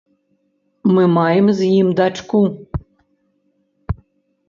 Мы 0.95 1.03
маем 1.17 1.45
з 1.61 1.69
ім 1.83 1.87
дачку. 2.01 2.43